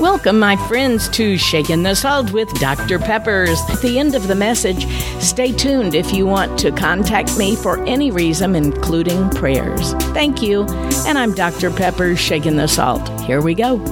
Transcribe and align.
Welcome, 0.00 0.38
my 0.38 0.54
friends, 0.68 1.08
to 1.10 1.36
Shaking 1.36 1.82
the 1.82 1.96
Salt 1.96 2.30
with 2.32 2.48
Dr. 2.60 3.00
Peppers. 3.00 3.58
At 3.68 3.82
the 3.82 3.98
end 3.98 4.14
of 4.14 4.28
the 4.28 4.34
message, 4.36 4.86
stay 5.20 5.50
tuned 5.50 5.92
if 5.92 6.12
you 6.12 6.24
want 6.24 6.56
to 6.60 6.70
contact 6.70 7.36
me 7.36 7.56
for 7.56 7.84
any 7.84 8.12
reason, 8.12 8.54
including 8.54 9.28
prayers. 9.30 9.94
Thank 10.14 10.40
you. 10.40 10.66
And 11.04 11.18
I'm 11.18 11.34
Dr. 11.34 11.72
Peppers, 11.72 12.20
Shaking 12.20 12.54
the 12.54 12.68
Salt. 12.68 13.08
Here 13.22 13.42
we 13.42 13.54
go. 13.54 13.78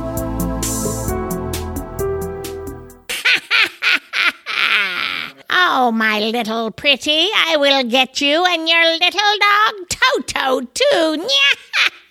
Oh, 5.79 5.93
my 5.93 6.20
little 6.20 6.70
pretty, 6.70 7.29
I 7.34 7.57
will 7.59 7.84
get 7.84 8.20
you 8.20 8.45
and 8.46 8.66
your 8.66 8.82
little 8.93 9.38
dog 9.41 9.88
Toto 9.91 10.61
too. 10.73 11.29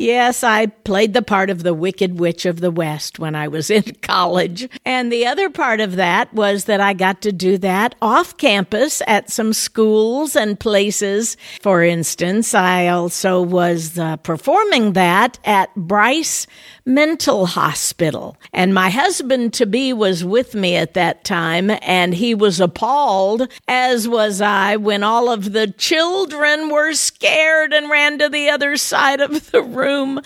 Yes, 0.00 0.44
I 0.44 0.66
played 0.66 1.12
the 1.12 1.22
part 1.22 1.50
of 1.50 1.64
the 1.64 1.74
Wicked 1.74 2.20
Witch 2.20 2.46
of 2.46 2.60
the 2.60 2.70
West 2.70 3.18
when 3.18 3.34
I 3.34 3.48
was 3.48 3.68
in 3.68 3.82
college. 4.02 4.68
And 4.84 5.10
the 5.10 5.26
other 5.26 5.50
part 5.50 5.80
of 5.80 5.96
that 5.96 6.32
was 6.32 6.66
that 6.66 6.80
I 6.80 6.92
got 6.92 7.20
to 7.22 7.32
do 7.32 7.58
that 7.58 7.96
off 8.00 8.36
campus 8.36 9.02
at 9.08 9.28
some 9.28 9.52
schools 9.52 10.36
and 10.36 10.58
places. 10.58 11.36
For 11.60 11.82
instance, 11.82 12.54
I 12.54 12.86
also 12.86 13.42
was 13.42 13.98
uh, 13.98 14.18
performing 14.18 14.92
that 14.92 15.40
at 15.44 15.74
Bryce 15.74 16.46
Mental 16.86 17.46
Hospital. 17.46 18.36
And 18.52 18.72
my 18.72 18.90
husband 18.90 19.52
to 19.54 19.66
be 19.66 19.92
was 19.92 20.24
with 20.24 20.54
me 20.54 20.76
at 20.76 20.94
that 20.94 21.24
time, 21.24 21.70
and 21.82 22.14
he 22.14 22.34
was 22.34 22.60
appalled, 22.60 23.48
as 23.66 24.08
was 24.08 24.40
I, 24.40 24.76
when 24.76 25.02
all 25.02 25.28
of 25.28 25.52
the 25.52 25.66
children 25.72 26.70
were 26.70 26.94
scared 26.94 27.74
and 27.74 27.90
ran 27.90 28.18
to 28.20 28.28
the 28.28 28.48
other 28.48 28.76
side 28.76 28.97
of 29.20 29.50
the 29.50 29.62
room. 29.62 30.20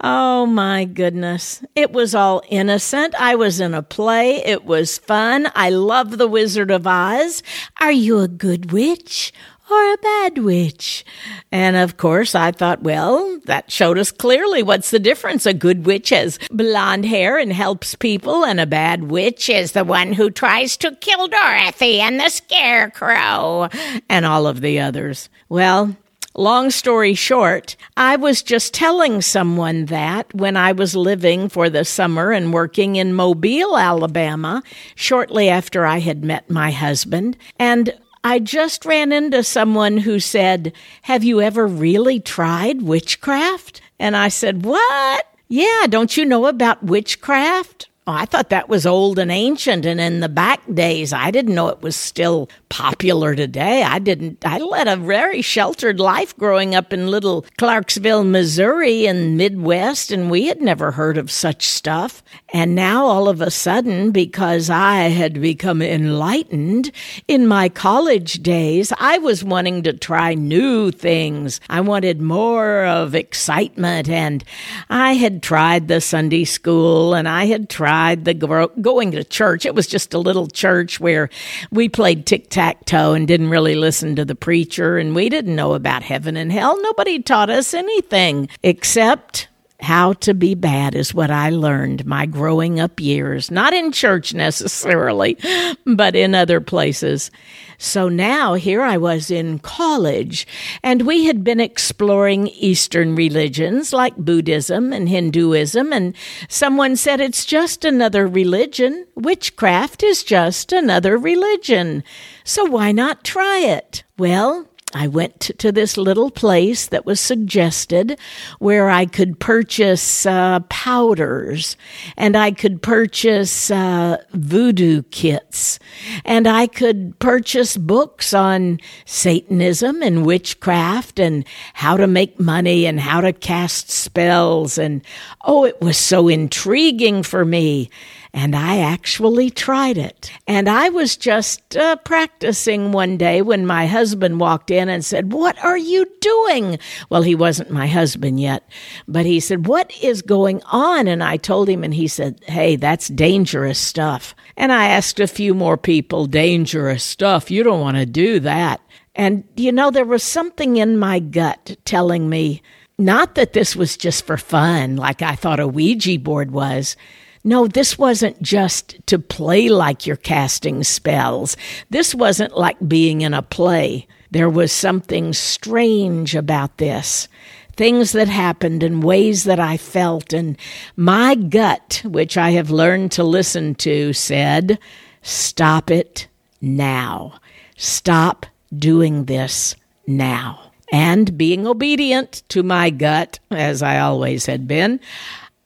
Oh 0.00 0.46
my 0.46 0.84
goodness. 0.84 1.62
It 1.74 1.92
was 1.92 2.14
all 2.14 2.42
innocent. 2.48 3.14
I 3.16 3.34
was 3.34 3.60
in 3.60 3.74
a 3.74 3.82
play. 3.82 4.36
It 4.44 4.64
was 4.64 4.98
fun. 4.98 5.50
I 5.54 5.70
love 5.70 6.18
The 6.18 6.28
Wizard 6.28 6.70
of 6.70 6.86
Oz. 6.86 7.42
Are 7.80 7.92
you 7.92 8.20
a 8.20 8.28
good 8.28 8.72
witch? 8.72 9.32
or 9.70 9.92
a 9.92 9.98
bad 9.98 10.38
witch? 10.38 11.04
And 11.50 11.76
of 11.76 11.96
course, 11.96 12.34
I 12.34 12.52
thought, 12.52 12.82
well, 12.82 13.40
that 13.44 13.70
showed 13.70 13.98
us 13.98 14.12
clearly 14.12 14.62
what's 14.62 14.90
the 14.90 14.98
difference. 14.98 15.46
A 15.46 15.54
good 15.54 15.86
witch 15.86 16.10
has 16.10 16.38
blonde 16.50 17.06
hair 17.06 17.38
and 17.38 17.52
helps 17.52 17.94
people, 17.94 18.44
and 18.44 18.60
a 18.60 18.66
bad 18.66 19.10
witch 19.10 19.48
is 19.48 19.72
the 19.72 19.84
one 19.84 20.12
who 20.12 20.30
tries 20.30 20.76
to 20.78 20.96
kill 20.96 21.28
Dorothy 21.28 22.00
and 22.00 22.20
the 22.20 22.28
Scarecrow 22.28 23.68
and 24.08 24.26
all 24.26 24.46
of 24.46 24.60
the 24.60 24.80
others. 24.80 25.28
Well, 25.48 25.96
Long 26.36 26.70
story 26.70 27.14
short, 27.14 27.76
I 27.96 28.16
was 28.16 28.42
just 28.42 28.74
telling 28.74 29.22
someone 29.22 29.84
that 29.84 30.34
when 30.34 30.56
I 30.56 30.72
was 30.72 30.96
living 30.96 31.48
for 31.48 31.70
the 31.70 31.84
summer 31.84 32.32
and 32.32 32.52
working 32.52 32.96
in 32.96 33.14
Mobile, 33.14 33.78
Alabama, 33.78 34.64
shortly 34.96 35.48
after 35.48 35.86
I 35.86 35.98
had 36.00 36.24
met 36.24 36.50
my 36.50 36.72
husband. 36.72 37.36
And 37.56 37.96
I 38.24 38.40
just 38.40 38.84
ran 38.84 39.12
into 39.12 39.44
someone 39.44 39.98
who 39.98 40.18
said, 40.18 40.72
Have 41.02 41.22
you 41.22 41.40
ever 41.40 41.68
really 41.68 42.18
tried 42.18 42.82
witchcraft? 42.82 43.80
And 44.00 44.16
I 44.16 44.26
said, 44.26 44.64
What? 44.64 45.26
Yeah, 45.46 45.86
don't 45.88 46.16
you 46.16 46.24
know 46.24 46.46
about 46.46 46.82
witchcraft? 46.82 47.88
Oh, 48.06 48.12
I 48.12 48.26
thought 48.26 48.50
that 48.50 48.68
was 48.68 48.84
old 48.84 49.18
and 49.18 49.30
ancient 49.30 49.86
and 49.86 49.98
in 49.98 50.20
the 50.20 50.28
back 50.28 50.60
days. 50.74 51.14
I 51.14 51.30
didn't 51.30 51.54
know 51.54 51.68
it 51.68 51.80
was 51.80 51.96
still 51.96 52.50
popular 52.68 53.34
today. 53.34 53.82
I 53.82 53.98
didn't, 53.98 54.44
I 54.44 54.58
led 54.58 54.88
a 54.88 54.96
very 54.96 55.40
sheltered 55.40 55.98
life 55.98 56.36
growing 56.36 56.74
up 56.74 56.92
in 56.92 57.10
little 57.10 57.46
Clarksville, 57.56 58.24
Missouri 58.24 59.06
in 59.06 59.38
Midwest, 59.38 60.10
and 60.10 60.30
we 60.30 60.48
had 60.48 60.60
never 60.60 60.90
heard 60.90 61.16
of 61.16 61.30
such 61.30 61.66
stuff. 61.66 62.22
And 62.52 62.74
now 62.74 63.06
all 63.06 63.26
of 63.26 63.40
a 63.40 63.50
sudden, 63.50 64.10
because 64.10 64.68
I 64.68 65.04
had 65.04 65.40
become 65.40 65.80
enlightened 65.80 66.90
in 67.26 67.46
my 67.46 67.70
college 67.70 68.42
days, 68.42 68.92
I 68.98 69.16
was 69.16 69.42
wanting 69.42 69.82
to 69.84 69.94
try 69.94 70.34
new 70.34 70.90
things. 70.90 71.58
I 71.70 71.80
wanted 71.80 72.20
more 72.20 72.84
of 72.84 73.14
excitement 73.14 74.10
and 74.10 74.44
I 74.90 75.14
had 75.14 75.42
tried 75.42 75.88
the 75.88 76.02
Sunday 76.02 76.44
school 76.44 77.14
and 77.14 77.26
I 77.26 77.46
had 77.46 77.70
tried 77.70 77.93
the 78.24 78.34
going 78.80 79.10
to 79.12 79.24
church. 79.24 79.66
It 79.66 79.74
was 79.74 79.86
just 79.86 80.14
a 80.14 80.18
little 80.18 80.46
church 80.46 81.00
where 81.00 81.30
we 81.70 81.88
played 81.88 82.26
tic 82.26 82.50
tac 82.50 82.84
toe 82.84 83.12
and 83.12 83.26
didn't 83.28 83.50
really 83.50 83.74
listen 83.74 84.16
to 84.16 84.24
the 84.24 84.34
preacher, 84.34 84.98
and 84.98 85.14
we 85.14 85.28
didn't 85.28 85.56
know 85.56 85.74
about 85.74 86.02
heaven 86.02 86.36
and 86.36 86.52
hell. 86.52 86.80
Nobody 86.82 87.22
taught 87.22 87.50
us 87.50 87.74
anything 87.74 88.48
except 88.62 89.48
how 89.84 90.14
to 90.14 90.34
be 90.34 90.54
bad 90.54 90.94
is 90.94 91.14
what 91.14 91.30
I 91.30 91.50
learned 91.50 92.04
my 92.06 92.26
growing 92.26 92.80
up 92.80 92.98
years, 92.98 93.50
not 93.50 93.72
in 93.72 93.92
church 93.92 94.34
necessarily, 94.34 95.38
but 95.86 96.16
in 96.16 96.34
other 96.34 96.60
places. 96.60 97.30
So 97.78 98.08
now 98.08 98.54
here 98.54 98.82
I 98.82 98.96
was 98.96 99.30
in 99.30 99.58
college, 99.58 100.46
and 100.82 101.02
we 101.02 101.26
had 101.26 101.44
been 101.44 101.60
exploring 101.60 102.48
Eastern 102.48 103.14
religions 103.14 103.92
like 103.92 104.16
Buddhism 104.16 104.92
and 104.92 105.08
Hinduism, 105.08 105.92
and 105.92 106.16
someone 106.48 106.96
said 106.96 107.20
it's 107.20 107.44
just 107.44 107.84
another 107.84 108.26
religion. 108.26 109.06
Witchcraft 109.14 110.02
is 110.02 110.24
just 110.24 110.72
another 110.72 111.18
religion. 111.18 112.02
So 112.42 112.64
why 112.64 112.92
not 112.92 113.22
try 113.22 113.58
it? 113.58 114.02
Well, 114.18 114.66
I 114.94 115.08
went 115.08 115.40
to 115.58 115.72
this 115.72 115.96
little 115.96 116.30
place 116.30 116.86
that 116.86 117.04
was 117.04 117.18
suggested 117.18 118.18
where 118.60 118.88
I 118.88 119.06
could 119.06 119.40
purchase 119.40 120.24
uh, 120.24 120.60
powders 120.68 121.76
and 122.16 122.36
I 122.36 122.52
could 122.52 122.80
purchase 122.80 123.70
uh, 123.72 124.18
voodoo 124.32 125.02
kits 125.10 125.80
and 126.24 126.46
I 126.46 126.68
could 126.68 127.18
purchase 127.18 127.76
books 127.76 128.32
on 128.32 128.78
Satanism 129.04 130.00
and 130.00 130.24
witchcraft 130.24 131.18
and 131.18 131.44
how 131.72 131.96
to 131.96 132.06
make 132.06 132.38
money 132.38 132.86
and 132.86 133.00
how 133.00 133.20
to 133.20 133.32
cast 133.32 133.90
spells. 133.90 134.78
And 134.78 135.02
oh, 135.44 135.64
it 135.64 135.80
was 135.80 135.96
so 135.96 136.28
intriguing 136.28 137.24
for 137.24 137.44
me. 137.44 137.90
And 138.36 138.56
I 138.56 138.80
actually 138.80 139.48
tried 139.48 139.96
it. 139.96 140.32
And 140.48 140.68
I 140.68 140.88
was 140.88 141.16
just 141.16 141.76
uh, 141.76 141.94
practicing 141.94 142.90
one 142.90 143.16
day 143.16 143.42
when 143.42 143.64
my 143.64 143.86
husband 143.86 144.40
walked 144.40 144.72
in 144.72 144.88
and 144.88 145.04
said, 145.04 145.32
What 145.32 145.56
are 145.64 145.78
you 145.78 146.04
doing? 146.20 146.80
Well, 147.10 147.22
he 147.22 147.36
wasn't 147.36 147.70
my 147.70 147.86
husband 147.86 148.40
yet, 148.40 148.68
but 149.06 149.24
he 149.24 149.38
said, 149.38 149.68
What 149.68 149.96
is 150.02 150.20
going 150.20 150.62
on? 150.64 151.06
And 151.06 151.22
I 151.22 151.36
told 151.36 151.68
him, 151.68 151.84
and 151.84 151.94
he 151.94 152.08
said, 152.08 152.40
Hey, 152.48 152.74
that's 152.74 153.06
dangerous 153.06 153.78
stuff. 153.78 154.34
And 154.56 154.72
I 154.72 154.88
asked 154.88 155.20
a 155.20 155.28
few 155.28 155.54
more 155.54 155.76
people, 155.76 156.26
Dangerous 156.26 157.04
stuff. 157.04 157.52
You 157.52 157.62
don't 157.62 157.80
want 157.80 157.98
to 157.98 158.06
do 158.06 158.40
that. 158.40 158.80
And, 159.14 159.44
you 159.54 159.70
know, 159.70 159.92
there 159.92 160.04
was 160.04 160.24
something 160.24 160.76
in 160.76 160.98
my 160.98 161.20
gut 161.20 161.76
telling 161.84 162.28
me, 162.28 162.62
not 162.98 163.36
that 163.36 163.52
this 163.52 163.76
was 163.76 163.96
just 163.96 164.26
for 164.26 164.36
fun, 164.36 164.96
like 164.96 165.22
I 165.22 165.36
thought 165.36 165.60
a 165.60 165.68
Ouija 165.68 166.18
board 166.18 166.50
was 166.50 166.96
no, 167.44 167.68
this 167.68 167.98
wasn't 167.98 168.40
just 168.40 168.96
to 169.06 169.18
play 169.18 169.68
like 169.68 170.06
you're 170.06 170.16
casting 170.16 170.82
spells. 170.82 171.58
This 171.90 172.14
wasn't 172.14 172.56
like 172.56 172.88
being 172.88 173.20
in 173.20 173.34
a 173.34 173.42
play. 173.42 174.06
There 174.30 174.48
was 174.48 174.72
something 174.72 175.34
strange 175.34 176.34
about 176.34 176.78
this. 176.78 177.28
Things 177.76 178.12
that 178.12 178.28
happened 178.28 178.82
in 178.82 179.02
ways 179.02 179.44
that 179.44 179.60
I 179.60 179.76
felt, 179.76 180.32
and 180.32 180.56
my 180.96 181.34
gut, 181.34 182.00
which 182.04 182.38
I 182.38 182.50
have 182.52 182.70
learned 182.70 183.12
to 183.12 183.24
listen 183.24 183.74
to, 183.76 184.12
said, 184.12 184.78
Stop 185.22 185.90
it 185.90 186.28
now. 186.60 187.40
Stop 187.76 188.46
doing 188.76 189.24
this 189.24 189.76
now. 190.06 190.70
And 190.92 191.36
being 191.36 191.66
obedient 191.66 192.42
to 192.50 192.62
my 192.62 192.90
gut, 192.90 193.40
as 193.50 193.82
I 193.82 193.98
always 193.98 194.46
had 194.46 194.68
been, 194.68 195.00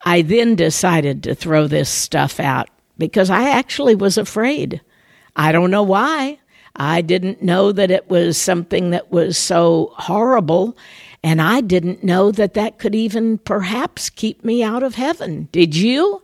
I 0.08 0.22
then 0.22 0.54
decided 0.54 1.22
to 1.24 1.34
throw 1.34 1.66
this 1.66 1.90
stuff 1.90 2.40
out 2.40 2.70
because 2.96 3.28
I 3.28 3.50
actually 3.50 3.94
was 3.94 4.16
afraid. 4.16 4.80
I 5.36 5.52
don't 5.52 5.70
know 5.70 5.82
why. 5.82 6.38
I 6.74 7.02
didn't 7.02 7.42
know 7.42 7.72
that 7.72 7.90
it 7.90 8.08
was 8.08 8.38
something 8.38 8.88
that 8.88 9.12
was 9.12 9.36
so 9.36 9.92
horrible, 9.98 10.78
and 11.22 11.42
I 11.42 11.60
didn't 11.60 12.02
know 12.02 12.32
that 12.32 12.54
that 12.54 12.78
could 12.78 12.94
even 12.94 13.36
perhaps 13.36 14.08
keep 14.08 14.42
me 14.42 14.62
out 14.62 14.82
of 14.82 14.94
heaven. 14.94 15.50
Did 15.52 15.76
you? 15.76 16.22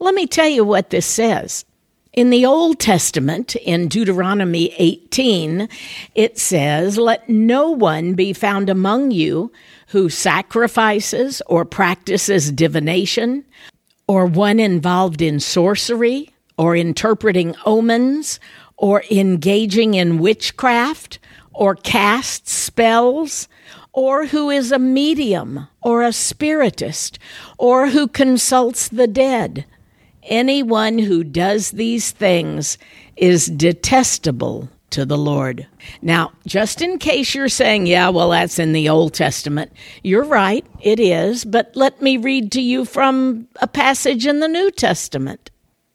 Let 0.00 0.16
me 0.16 0.26
tell 0.26 0.48
you 0.48 0.64
what 0.64 0.90
this 0.90 1.06
says. 1.06 1.64
In 2.12 2.30
the 2.30 2.44
Old 2.44 2.80
Testament, 2.80 3.54
in 3.54 3.86
Deuteronomy 3.86 4.74
18, 4.78 5.68
it 6.16 6.38
says, 6.40 6.98
Let 6.98 7.28
no 7.28 7.70
one 7.70 8.14
be 8.14 8.32
found 8.32 8.68
among 8.68 9.12
you 9.12 9.52
who 9.88 10.08
sacrifices 10.08 11.40
or 11.46 11.64
practices 11.64 12.50
divination, 12.50 13.44
or 14.08 14.26
one 14.26 14.58
involved 14.58 15.22
in 15.22 15.38
sorcery, 15.38 16.30
or 16.58 16.74
interpreting 16.74 17.54
omens, 17.64 18.40
or 18.76 19.04
engaging 19.08 19.94
in 19.94 20.18
witchcraft, 20.18 21.20
or 21.52 21.76
casts 21.76 22.52
spells, 22.52 23.46
or 23.92 24.26
who 24.26 24.50
is 24.50 24.72
a 24.72 24.80
medium 24.80 25.68
or 25.80 26.02
a 26.02 26.12
spiritist 26.12 27.18
or 27.58 27.88
who 27.88 28.06
consults 28.06 28.88
the 28.88 29.06
dead. 29.06 29.64
Anyone 30.30 30.98
who 30.98 31.24
does 31.24 31.72
these 31.72 32.12
things 32.12 32.78
is 33.16 33.46
detestable 33.46 34.70
to 34.90 35.04
the 35.04 35.18
Lord. 35.18 35.66
Now, 36.02 36.32
just 36.46 36.80
in 36.80 36.98
case 36.98 37.34
you're 37.34 37.48
saying, 37.48 37.86
yeah, 37.86 38.08
well, 38.08 38.30
that's 38.30 38.58
in 38.58 38.72
the 38.72 38.88
Old 38.88 39.14
Testament, 39.14 39.72
you're 40.02 40.24
right, 40.24 40.64
it 40.80 41.00
is, 41.00 41.44
but 41.44 41.72
let 41.74 42.00
me 42.00 42.16
read 42.16 42.52
to 42.52 42.60
you 42.60 42.84
from 42.84 43.48
a 43.60 43.66
passage 43.66 44.26
in 44.26 44.40
the 44.40 44.48
New 44.48 44.70
Testament. 44.70 45.50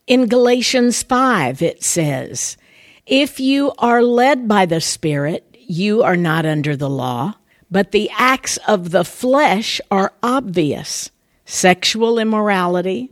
In 0.08 0.28
Galatians 0.28 1.04
5, 1.04 1.62
it 1.62 1.84
says, 1.84 2.58
If 3.06 3.40
you 3.40 3.74
are 3.80 4.04
led 4.04 4.48
by 4.48 4.66
the 4.66 4.82
Spirit, 4.82 5.58
you 5.60 6.04
are 6.04 6.18
not 6.18 6.46
under 6.46 6.76
the 6.76 6.90
law, 6.90 7.36
but 7.72 7.92
the 7.92 8.10
acts 8.18 8.58
of 8.68 8.92
the 8.92 9.04
flesh 9.04 9.82
are 9.90 10.14
obvious 10.22 11.10
sexual 11.48 12.18
immorality, 12.18 13.12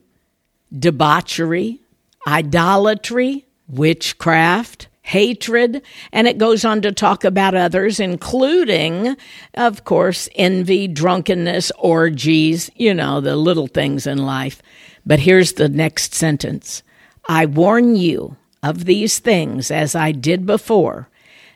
debauchery, 0.78 1.81
idolatry, 2.28 3.46
witchcraft 3.68 4.88
hatred, 5.04 5.81
and 6.12 6.28
it 6.28 6.38
goes 6.38 6.66
on 6.66 6.81
to 6.81 6.92
talk 6.92 7.24
about 7.24 7.54
others, 7.54 8.00
including, 8.00 9.16
of 9.54 9.84
course, 9.84 10.30
envy, 10.36 10.88
drunkenness, 10.88 11.72
orgies, 11.78 12.72
you 12.75 12.94
know, 12.94 13.22
the 13.22 13.36
little 13.36 13.68
things 13.68 14.08
in 14.08 14.18
life. 14.18 14.62
But 15.06 15.20
here's 15.20 15.54
the 15.54 15.70
next 15.70 16.14
sentence 16.14 16.81
I 17.28 17.46
warn 17.46 17.96
you 17.96 18.38
of 18.64 18.86
these 18.86 19.19
things, 19.19 19.69
as 19.69 19.94
I 19.94 20.14
did 20.14 20.46
before, 20.46 21.10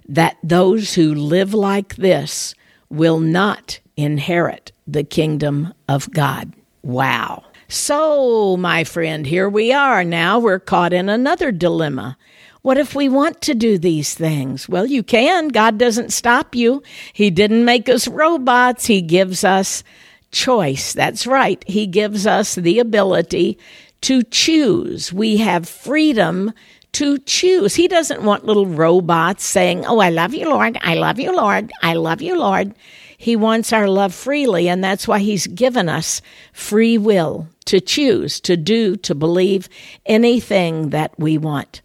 that 0.09 0.37
those 0.43 0.93
who 0.93 1.15
live 1.15 1.53
like 1.53 1.95
this 1.95 2.53
will 2.89 3.19
not 3.19 3.79
inherit 3.95 4.71
the 4.85 5.03
kingdom 5.03 5.73
of 5.87 6.11
God. 6.11 6.53
Wow. 6.83 7.45
So, 7.69 8.55
my 8.55 8.85
friend, 8.85 9.25
here 9.25 9.49
we 9.49 9.73
are. 9.73 10.05
Now 10.05 10.39
we're 10.39 10.59
caught 10.59 10.93
in 10.93 11.09
another 11.09 11.51
dilemma. 11.51 12.17
What 12.61 12.77
if 12.77 12.95
we 12.95 13.09
want 13.09 13.41
to 13.41 13.53
do 13.53 13.77
these 13.77 14.13
things? 14.13 14.69
Well, 14.69 14.85
you 14.85 15.03
can. 15.03 15.49
God 15.49 15.77
doesn't 15.77 16.13
stop 16.13 16.55
you. 16.55 16.81
He 17.11 17.29
didn't 17.29 17.65
make 17.65 17.89
us 17.89 18.07
robots. 18.07 18.85
He 18.85 19.01
gives 19.01 19.43
us 19.43 19.83
choice. 20.31 20.93
That's 20.93 21.27
right. 21.27 21.61
He 21.67 21.87
gives 21.87 22.25
us 22.25 22.55
the 22.55 22.79
ability 22.79 23.57
to 24.01 24.23
choose. 24.23 25.11
We 25.11 25.37
have 25.37 25.67
freedom 25.67 26.53
to 26.93 27.17
choose. 27.19 27.75
He 27.75 27.89
doesn't 27.89 28.23
want 28.23 28.45
little 28.45 28.65
robots 28.65 29.43
saying, 29.43 29.85
Oh, 29.85 29.99
I 29.99 30.09
love 30.09 30.33
you, 30.33 30.49
Lord. 30.49 30.77
I 30.81 30.95
love 30.95 31.19
you, 31.19 31.35
Lord. 31.35 31.71
I 31.81 31.95
love 31.95 32.21
you, 32.21 32.39
Lord. 32.39 32.73
He 33.17 33.35
wants 33.35 33.73
our 33.73 33.89
love 33.89 34.13
freely, 34.13 34.69
and 34.69 34.83
that's 34.83 35.07
why 35.07 35.19
He's 35.19 35.47
given 35.47 35.89
us 35.89 36.21
free 36.53 36.97
will 36.97 37.47
to 37.67 37.79
choose, 37.79 38.39
to 38.41 38.57
do, 38.57 38.95
to 38.97 39.15
believe 39.15 39.69
anything 40.05 40.89
that 40.89 41.17
we 41.17 41.37
want. 41.37 41.81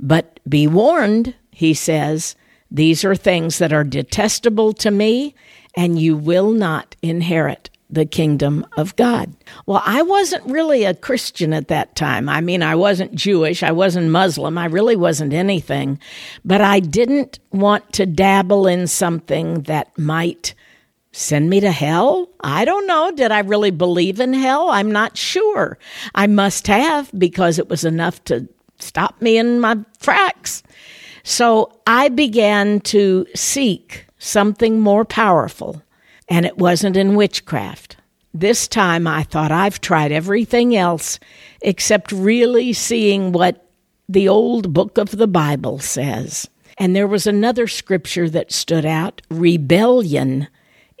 But 0.00 0.40
be 0.48 0.66
warned, 0.66 1.34
he 1.50 1.74
says, 1.74 2.36
these 2.70 3.04
are 3.04 3.14
things 3.14 3.58
that 3.58 3.72
are 3.72 3.84
detestable 3.84 4.72
to 4.74 4.90
me, 4.90 5.34
and 5.76 5.98
you 5.98 6.16
will 6.16 6.50
not 6.50 6.96
inherit 7.02 7.70
the 7.90 8.06
kingdom 8.06 8.66
of 8.76 8.96
God. 8.96 9.32
Well, 9.66 9.82
I 9.84 10.02
wasn't 10.02 10.44
really 10.46 10.84
a 10.84 10.94
Christian 10.94 11.52
at 11.52 11.68
that 11.68 11.94
time. 11.94 12.28
I 12.28 12.40
mean, 12.40 12.62
I 12.62 12.74
wasn't 12.74 13.14
Jewish, 13.14 13.62
I 13.62 13.70
wasn't 13.70 14.10
Muslim, 14.10 14.58
I 14.58 14.66
really 14.66 14.96
wasn't 14.96 15.32
anything, 15.32 16.00
but 16.44 16.60
I 16.60 16.80
didn't 16.80 17.38
want 17.52 17.92
to 17.92 18.06
dabble 18.06 18.66
in 18.66 18.88
something 18.88 19.62
that 19.62 19.96
might 19.96 20.54
send 21.14 21.48
me 21.48 21.60
to 21.60 21.70
hell? 21.70 22.28
I 22.40 22.64
don't 22.64 22.86
know. 22.86 23.12
Did 23.12 23.30
I 23.30 23.40
really 23.40 23.70
believe 23.70 24.18
in 24.20 24.32
hell? 24.34 24.68
I'm 24.70 24.90
not 24.90 25.16
sure. 25.16 25.78
I 26.14 26.26
must 26.26 26.66
have 26.66 27.10
because 27.16 27.58
it 27.58 27.68
was 27.68 27.84
enough 27.84 28.22
to 28.24 28.48
stop 28.80 29.22
me 29.22 29.38
in 29.38 29.60
my 29.60 29.78
tracks. 30.00 30.62
So 31.22 31.72
I 31.86 32.08
began 32.08 32.80
to 32.80 33.26
seek 33.34 34.06
something 34.18 34.80
more 34.80 35.04
powerful, 35.04 35.82
and 36.28 36.44
it 36.44 36.58
wasn't 36.58 36.96
in 36.96 37.14
witchcraft. 37.14 37.96
This 38.34 38.66
time 38.66 39.06
I 39.06 39.22
thought 39.22 39.52
I've 39.52 39.80
tried 39.80 40.10
everything 40.10 40.74
else 40.74 41.20
except 41.62 42.10
really 42.10 42.72
seeing 42.72 43.30
what 43.30 43.68
the 44.08 44.28
old 44.28 44.72
book 44.72 44.98
of 44.98 45.12
the 45.12 45.28
Bible 45.28 45.78
says. 45.78 46.48
And 46.76 46.96
there 46.96 47.06
was 47.06 47.26
another 47.26 47.68
scripture 47.68 48.28
that 48.30 48.50
stood 48.50 48.84
out 48.84 49.22
rebellion 49.30 50.48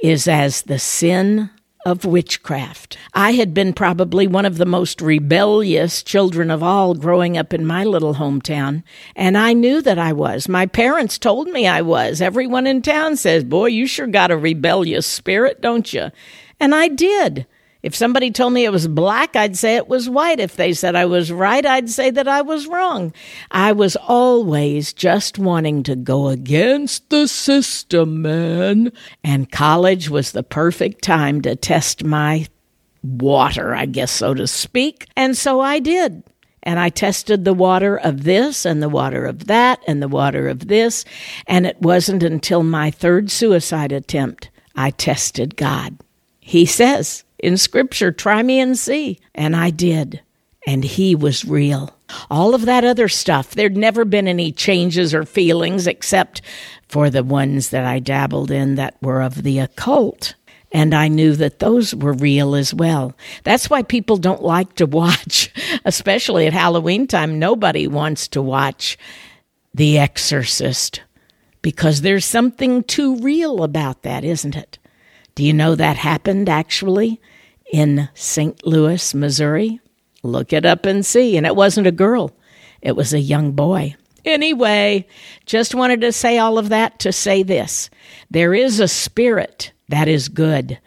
is 0.04 0.28
as 0.28 0.60
the 0.64 0.78
sin 0.78 1.48
of 1.86 2.04
witchcraft. 2.04 2.98
I 3.14 3.32
had 3.32 3.54
been 3.54 3.72
probably 3.72 4.26
one 4.26 4.44
of 4.44 4.58
the 4.58 4.66
most 4.66 5.00
rebellious 5.00 6.02
children 6.02 6.50
of 6.50 6.62
all 6.62 6.92
growing 6.92 7.38
up 7.38 7.54
in 7.54 7.64
my 7.64 7.84
little 7.84 8.16
hometown, 8.16 8.82
and 9.16 9.38
I 9.38 9.54
knew 9.54 9.80
that 9.80 9.98
I 9.98 10.12
was. 10.12 10.46
My 10.46 10.66
parents 10.66 11.18
told 11.18 11.48
me 11.48 11.66
I 11.66 11.80
was. 11.80 12.20
Everyone 12.20 12.66
in 12.66 12.82
town 12.82 13.16
says, 13.16 13.44
Boy, 13.44 13.68
you 13.68 13.86
sure 13.86 14.06
got 14.06 14.30
a 14.30 14.36
rebellious 14.36 15.06
spirit, 15.06 15.62
don't 15.62 15.90
you? 15.90 16.10
And 16.60 16.74
I 16.74 16.88
did. 16.88 17.46
If 17.84 17.94
somebody 17.94 18.30
told 18.30 18.54
me 18.54 18.64
it 18.64 18.72
was 18.72 18.88
black, 18.88 19.36
I'd 19.36 19.58
say 19.58 19.76
it 19.76 19.88
was 19.88 20.08
white. 20.08 20.40
If 20.40 20.56
they 20.56 20.72
said 20.72 20.96
I 20.96 21.04
was 21.04 21.30
right, 21.30 21.66
I'd 21.66 21.90
say 21.90 22.10
that 22.12 22.26
I 22.26 22.40
was 22.40 22.66
wrong. 22.66 23.12
I 23.50 23.72
was 23.72 23.94
always 23.94 24.94
just 24.94 25.38
wanting 25.38 25.82
to 25.82 25.94
go 25.94 26.28
against 26.28 27.10
the 27.10 27.28
system, 27.28 28.22
man. 28.22 28.90
And 29.22 29.52
college 29.52 30.08
was 30.08 30.32
the 30.32 30.42
perfect 30.42 31.04
time 31.04 31.42
to 31.42 31.56
test 31.56 32.04
my 32.04 32.46
water, 33.02 33.74
I 33.74 33.84
guess, 33.84 34.10
so 34.10 34.32
to 34.32 34.46
speak. 34.46 35.06
And 35.14 35.36
so 35.36 35.60
I 35.60 35.78
did. 35.78 36.22
And 36.62 36.80
I 36.80 36.88
tested 36.88 37.44
the 37.44 37.52
water 37.52 37.98
of 37.98 38.24
this 38.24 38.64
and 38.64 38.82
the 38.82 38.88
water 38.88 39.26
of 39.26 39.46
that 39.48 39.80
and 39.86 40.00
the 40.00 40.08
water 40.08 40.48
of 40.48 40.68
this. 40.68 41.04
And 41.46 41.66
it 41.66 41.82
wasn't 41.82 42.22
until 42.22 42.62
my 42.62 42.90
third 42.90 43.30
suicide 43.30 43.92
attempt 43.92 44.48
I 44.74 44.88
tested 44.88 45.56
God. 45.56 45.98
He 46.40 46.64
says, 46.64 47.24
in 47.44 47.58
scripture, 47.58 48.10
try 48.10 48.42
me 48.42 48.58
and 48.58 48.76
see. 48.76 49.20
And 49.34 49.54
I 49.54 49.68
did. 49.70 50.22
And 50.66 50.82
he 50.82 51.14
was 51.14 51.44
real. 51.44 51.94
All 52.30 52.54
of 52.54 52.64
that 52.64 52.84
other 52.84 53.08
stuff, 53.08 53.50
there'd 53.50 53.76
never 53.76 54.06
been 54.06 54.26
any 54.26 54.50
changes 54.50 55.12
or 55.14 55.24
feelings 55.24 55.86
except 55.86 56.40
for 56.88 57.10
the 57.10 57.22
ones 57.22 57.68
that 57.68 57.84
I 57.84 57.98
dabbled 57.98 58.50
in 58.50 58.76
that 58.76 58.96
were 59.02 59.20
of 59.20 59.42
the 59.42 59.58
occult. 59.58 60.34
And 60.72 60.94
I 60.94 61.08
knew 61.08 61.36
that 61.36 61.58
those 61.58 61.94
were 61.94 62.14
real 62.14 62.54
as 62.54 62.72
well. 62.72 63.14
That's 63.44 63.68
why 63.68 63.82
people 63.82 64.16
don't 64.16 64.42
like 64.42 64.74
to 64.76 64.86
watch, 64.86 65.52
especially 65.84 66.46
at 66.46 66.54
Halloween 66.54 67.06
time. 67.06 67.38
Nobody 67.38 67.86
wants 67.86 68.26
to 68.28 68.40
watch 68.40 68.96
The 69.74 69.98
Exorcist 69.98 71.02
because 71.60 72.00
there's 72.00 72.24
something 72.24 72.84
too 72.84 73.16
real 73.16 73.62
about 73.62 74.02
that, 74.02 74.24
isn't 74.24 74.56
it? 74.56 74.78
Do 75.34 75.44
you 75.44 75.52
know 75.52 75.74
that 75.74 75.96
happened 75.96 76.48
actually? 76.48 77.20
In 77.74 78.08
St. 78.14 78.64
Louis, 78.64 79.14
Missouri. 79.14 79.80
Look 80.22 80.52
it 80.52 80.64
up 80.64 80.86
and 80.86 81.04
see. 81.04 81.36
And 81.36 81.44
it 81.44 81.56
wasn't 81.56 81.88
a 81.88 81.92
girl, 81.92 82.30
it 82.80 82.94
was 82.94 83.12
a 83.12 83.18
young 83.18 83.50
boy. 83.50 83.96
Anyway, 84.24 85.08
just 85.44 85.74
wanted 85.74 86.00
to 86.02 86.12
say 86.12 86.38
all 86.38 86.56
of 86.56 86.68
that 86.68 87.00
to 87.00 87.12
say 87.12 87.42
this 87.42 87.90
there 88.30 88.54
is 88.54 88.78
a 88.78 88.86
spirit 88.86 89.72
that 89.88 90.08
is 90.08 90.28
good. 90.28 90.78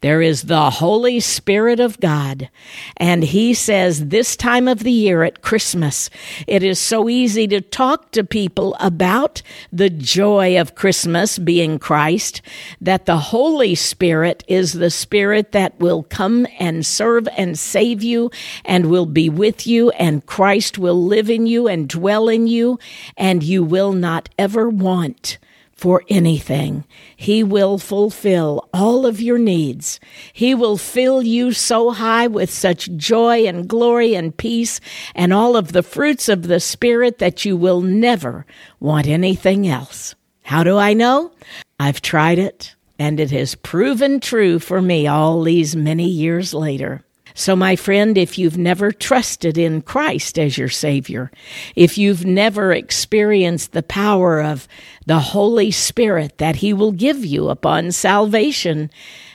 There 0.00 0.22
is 0.22 0.42
the 0.42 0.70
Holy 0.70 1.18
Spirit 1.18 1.80
of 1.80 1.98
God. 1.98 2.48
And 2.96 3.24
He 3.24 3.52
says 3.52 4.08
this 4.08 4.36
time 4.36 4.68
of 4.68 4.84
the 4.84 4.92
year 4.92 5.24
at 5.24 5.42
Christmas, 5.42 6.08
it 6.46 6.62
is 6.62 6.78
so 6.78 7.08
easy 7.08 7.48
to 7.48 7.60
talk 7.60 8.12
to 8.12 8.22
people 8.22 8.76
about 8.78 9.42
the 9.72 9.90
joy 9.90 10.60
of 10.60 10.76
Christmas 10.76 11.36
being 11.36 11.80
Christ, 11.80 12.42
that 12.80 13.06
the 13.06 13.18
Holy 13.18 13.74
Spirit 13.74 14.44
is 14.46 14.74
the 14.74 14.90
Spirit 14.90 15.50
that 15.50 15.78
will 15.80 16.04
come 16.04 16.46
and 16.60 16.86
serve 16.86 17.26
and 17.36 17.58
save 17.58 18.04
you 18.04 18.30
and 18.64 18.86
will 18.86 19.06
be 19.06 19.28
with 19.28 19.66
you, 19.66 19.90
and 19.90 20.26
Christ 20.26 20.78
will 20.78 21.04
live 21.04 21.28
in 21.28 21.46
you 21.46 21.66
and 21.66 21.88
dwell 21.88 22.28
in 22.28 22.46
you, 22.46 22.78
and 23.16 23.42
you 23.42 23.64
will 23.64 23.92
not 23.92 24.28
ever 24.38 24.68
want 24.68 25.38
for 25.74 26.02
anything. 26.08 26.84
He 27.16 27.42
will 27.42 27.78
fulfill 27.78 28.68
all 28.72 29.06
of 29.06 29.20
your 29.20 29.38
needs. 29.38 30.00
He 30.32 30.54
will 30.54 30.76
fill 30.76 31.22
you 31.22 31.52
so 31.52 31.90
high 31.90 32.26
with 32.26 32.50
such 32.50 32.90
joy 32.96 33.46
and 33.46 33.68
glory 33.68 34.14
and 34.14 34.36
peace 34.36 34.80
and 35.14 35.32
all 35.32 35.56
of 35.56 35.72
the 35.72 35.82
fruits 35.82 36.28
of 36.28 36.44
the 36.44 36.60
Spirit 36.60 37.18
that 37.18 37.44
you 37.44 37.56
will 37.56 37.80
never 37.80 38.46
want 38.80 39.06
anything 39.06 39.66
else. 39.66 40.14
How 40.42 40.62
do 40.62 40.76
I 40.78 40.92
know? 40.92 41.32
I've 41.80 42.02
tried 42.02 42.38
it 42.38 42.74
and 42.98 43.18
it 43.18 43.30
has 43.30 43.54
proven 43.54 44.20
true 44.20 44.58
for 44.58 44.80
me 44.80 45.06
all 45.06 45.42
these 45.42 45.74
many 45.74 46.08
years 46.08 46.54
later. 46.54 47.02
So, 47.36 47.56
my 47.56 47.74
friend, 47.74 48.16
if 48.16 48.38
you've 48.38 48.56
never 48.56 48.92
trusted 48.92 49.58
in 49.58 49.82
Christ 49.82 50.38
as 50.38 50.56
your 50.56 50.68
Savior, 50.68 51.32
if 51.74 51.98
you've 51.98 52.24
never 52.24 52.72
experienced 52.72 53.72
the 53.72 53.82
power 53.82 54.40
of 54.40 54.68
the 55.06 55.18
Holy 55.18 55.72
Spirit 55.72 56.38
that 56.38 56.56
He 56.56 56.72
will 56.72 56.92
give 56.92 57.24
you 57.24 57.48
upon 57.48 57.90
salvation, 57.90 58.88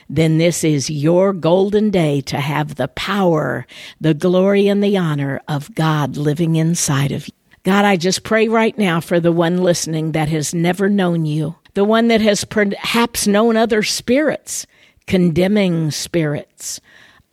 then 0.08 0.38
this 0.38 0.64
is 0.64 0.88
your 0.88 1.34
golden 1.34 1.90
day 1.90 2.22
to 2.22 2.40
have 2.40 2.76
the 2.76 2.88
power, 2.88 3.66
the 4.00 4.14
glory, 4.14 4.66
and 4.66 4.82
the 4.82 4.96
honor 4.96 5.42
of 5.46 5.74
God 5.74 6.16
living 6.16 6.56
inside 6.56 7.12
of 7.12 7.28
you. 7.28 7.34
God, 7.64 7.84
I 7.84 7.98
just 7.98 8.22
pray 8.22 8.48
right 8.48 8.76
now 8.78 9.02
for 9.02 9.20
the 9.20 9.30
one 9.30 9.58
listening 9.58 10.12
that 10.12 10.30
has 10.30 10.54
never 10.54 10.88
known 10.88 11.26
you, 11.26 11.56
the 11.74 11.84
one 11.84 12.08
that 12.08 12.22
has 12.22 12.44
perhaps 12.44 13.26
known 13.26 13.58
other 13.58 13.82
spirits, 13.82 14.66
condemning 15.06 15.90
spirits 15.90 16.80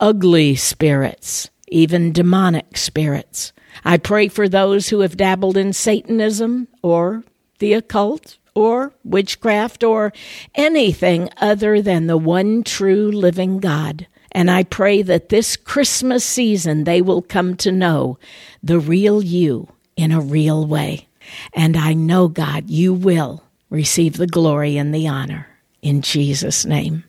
ugly 0.00 0.54
spirits, 0.54 1.50
even 1.68 2.12
demonic 2.12 2.76
spirits. 2.76 3.52
I 3.84 3.98
pray 3.98 4.28
for 4.28 4.48
those 4.48 4.88
who 4.88 5.00
have 5.00 5.16
dabbled 5.16 5.56
in 5.56 5.72
Satanism 5.72 6.68
or 6.82 7.24
the 7.58 7.74
occult 7.74 8.38
or 8.54 8.92
witchcraft 9.04 9.84
or 9.84 10.12
anything 10.54 11.30
other 11.36 11.80
than 11.80 12.06
the 12.06 12.16
one 12.16 12.64
true 12.64 13.10
living 13.10 13.60
God. 13.60 14.06
And 14.32 14.50
I 14.50 14.64
pray 14.64 15.02
that 15.02 15.28
this 15.28 15.56
Christmas 15.56 16.24
season 16.24 16.84
they 16.84 17.00
will 17.00 17.22
come 17.22 17.56
to 17.56 17.72
know 17.72 18.18
the 18.62 18.78
real 18.78 19.22
you 19.22 19.68
in 19.96 20.12
a 20.12 20.20
real 20.20 20.66
way. 20.66 21.08
And 21.52 21.76
I 21.76 21.92
know, 21.92 22.28
God, 22.28 22.70
you 22.70 22.92
will 22.94 23.42
receive 23.70 24.16
the 24.16 24.26
glory 24.26 24.76
and 24.76 24.94
the 24.94 25.08
honor. 25.08 25.46
In 25.82 26.02
Jesus' 26.02 26.64
name, 26.64 27.04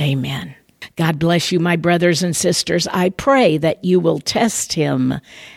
amen. 0.00 0.54
God 0.96 1.18
bless 1.18 1.52
you, 1.52 1.60
my 1.60 1.76
brothers 1.76 2.22
and 2.22 2.34
sisters. 2.34 2.86
I 2.88 3.10
pray 3.10 3.58
that 3.58 3.84
you 3.84 4.00
will 4.00 4.18
test 4.18 4.72
him 4.74 5.14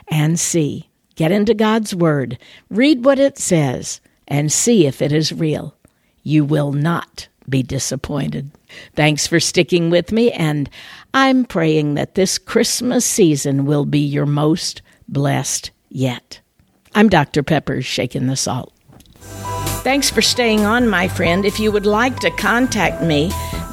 and 0.08 0.39
see. 0.39 0.89
Get 1.15 1.32
into 1.32 1.53
God's 1.53 1.96
Word, 1.96 2.38
read 2.70 3.05
what 3.05 3.20
it 3.20 3.38
says, 3.38 4.01
and 4.27 4.51
see 4.51 4.86
if 4.86 5.01
it 5.01 5.12
is 5.12 5.32
real. 5.32 5.75
You 6.24 6.44
will 6.44 6.74
not 6.74 7.27
be 7.48 7.63
disappointed. 7.63 8.51
Thanks 8.96 9.27
for 9.27 9.39
sticking 9.39 9.89
with 9.89 10.12
me, 10.12 10.32
and 10.32 10.70
I'm 11.13 11.46
praying 11.46 11.94
that 11.94 12.15
this 12.15 12.38
Christmas 12.38 13.05
season 13.05 13.65
will 13.65 13.86
be 13.86 14.00
your 14.00 14.25
most 14.25 14.82
blessed 15.08 15.72
yet. 15.89 16.41
I'm 16.94 17.10
Dr. 17.10 17.44
Peppers, 17.44 17.86
shaking 17.86 18.27
the 18.27 18.36
salt. 18.36 18.74
Thanks 19.84 20.10
for 20.10 20.22
staying 20.22 20.65
on, 20.65 20.89
my 20.89 21.08
friend. 21.08 21.46
If 21.46 21.60
you 21.60 21.72
would 21.72 21.86
like 21.86 22.20
to 22.22 22.32
contact 22.32 23.03
me, 23.03 23.32